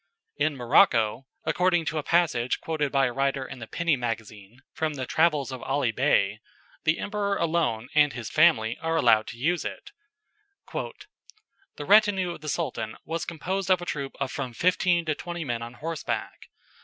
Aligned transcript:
In 0.35 0.55
Morocco, 0.57 1.27
according 1.43 1.85
to 1.85 1.99
a 1.99 2.01
passage 2.01 2.59
quoted 2.59 2.91
by 2.91 3.05
a 3.05 3.13
writer 3.13 3.45
in 3.45 3.59
the 3.59 3.67
Penny 3.67 3.95
Magazine 3.95 4.63
from 4.73 4.95
the 4.95 5.05
Travels 5.05 5.51
of 5.51 5.61
Ali 5.61 5.91
Bey, 5.91 6.39
the 6.85 6.97
emperor 6.97 7.37
alone 7.37 7.87
and 7.93 8.11
his 8.11 8.27
family 8.27 8.79
are 8.79 8.95
allowed 8.95 9.27
to 9.27 9.37
use 9.37 9.63
it. 9.63 9.91
"The 10.73 11.85
retinue 11.85 12.31
of 12.31 12.41
the 12.41 12.49
Sultan 12.49 12.97
was 13.05 13.25
composed 13.25 13.69
of 13.69 13.79
a 13.79 13.85
troop 13.85 14.13
of 14.19 14.31
from 14.31 14.53
fifteen 14.53 15.05
to 15.05 15.13
twenty 15.13 15.45
men 15.45 15.61
on 15.61 15.73
horseback. 15.75 16.47